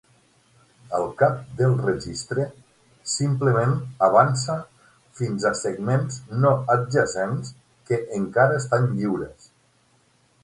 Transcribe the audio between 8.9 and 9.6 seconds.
lliures.